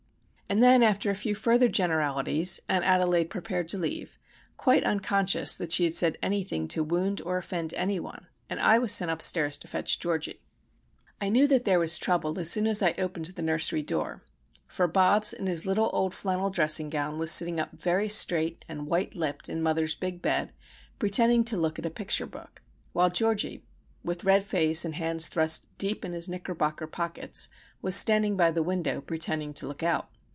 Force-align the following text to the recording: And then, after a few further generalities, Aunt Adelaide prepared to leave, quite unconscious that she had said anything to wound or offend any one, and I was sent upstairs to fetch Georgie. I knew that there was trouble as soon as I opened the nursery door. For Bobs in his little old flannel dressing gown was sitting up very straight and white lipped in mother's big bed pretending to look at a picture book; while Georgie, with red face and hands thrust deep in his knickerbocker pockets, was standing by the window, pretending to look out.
And 0.51 0.61
then, 0.61 0.83
after 0.83 1.09
a 1.09 1.15
few 1.15 1.33
further 1.33 1.69
generalities, 1.69 2.59
Aunt 2.67 2.83
Adelaide 2.83 3.29
prepared 3.29 3.69
to 3.69 3.77
leave, 3.77 4.19
quite 4.57 4.83
unconscious 4.83 5.55
that 5.55 5.71
she 5.71 5.85
had 5.85 5.93
said 5.93 6.17
anything 6.21 6.67
to 6.67 6.83
wound 6.83 7.21
or 7.21 7.37
offend 7.37 7.73
any 7.75 8.01
one, 8.01 8.27
and 8.49 8.59
I 8.59 8.77
was 8.77 8.91
sent 8.91 9.09
upstairs 9.11 9.57
to 9.59 9.69
fetch 9.69 9.97
Georgie. 9.97 10.41
I 11.21 11.29
knew 11.29 11.47
that 11.47 11.63
there 11.63 11.79
was 11.79 11.97
trouble 11.97 12.37
as 12.37 12.51
soon 12.51 12.67
as 12.67 12.83
I 12.83 12.95
opened 12.97 13.27
the 13.27 13.41
nursery 13.41 13.81
door. 13.81 14.23
For 14.67 14.89
Bobs 14.89 15.31
in 15.31 15.47
his 15.47 15.65
little 15.65 15.89
old 15.93 16.13
flannel 16.13 16.49
dressing 16.49 16.89
gown 16.89 17.17
was 17.17 17.31
sitting 17.31 17.57
up 17.57 17.71
very 17.71 18.09
straight 18.09 18.65
and 18.67 18.87
white 18.87 19.15
lipped 19.15 19.47
in 19.47 19.63
mother's 19.63 19.95
big 19.95 20.21
bed 20.21 20.51
pretending 20.99 21.45
to 21.45 21.55
look 21.55 21.79
at 21.79 21.85
a 21.85 21.89
picture 21.89 22.27
book; 22.27 22.61
while 22.91 23.09
Georgie, 23.09 23.63
with 24.03 24.25
red 24.25 24.43
face 24.43 24.83
and 24.83 24.95
hands 24.95 25.29
thrust 25.29 25.67
deep 25.77 26.03
in 26.03 26.11
his 26.11 26.27
knickerbocker 26.27 26.87
pockets, 26.87 27.47
was 27.81 27.95
standing 27.95 28.35
by 28.35 28.51
the 28.51 28.61
window, 28.61 28.99
pretending 28.99 29.53
to 29.53 29.65
look 29.65 29.81
out. 29.81 30.09